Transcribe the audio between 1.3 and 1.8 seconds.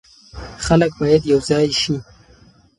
یو ځای